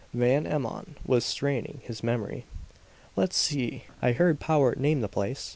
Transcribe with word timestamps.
Van 0.15 0.47
Emmon 0.47 0.95
was 1.05 1.23
straining 1.23 1.79
his 1.83 2.01
memory. 2.01 2.47
"Let's 3.15 3.37
see 3.37 3.83
I 4.01 4.13
heard 4.13 4.39
Powart 4.39 4.79
name 4.79 5.01
the 5.01 5.07
place. 5.07 5.49